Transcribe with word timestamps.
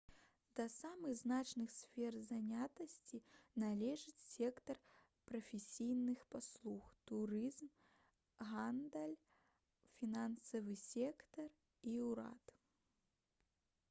да 0.57 0.65
самых 0.75 1.11
значных 1.23 1.69
сфер 1.79 2.13
занятасці 2.29 3.19
належыць 3.63 4.15
сектар 4.29 4.79
прафесійных 5.33 6.25
паслуг 6.33 6.89
турызм 7.13 7.71
гандаль 8.55 9.15
фінансавы 10.01 10.75
сектар 10.89 11.53
і 11.95 11.99
ўрад 12.11 12.55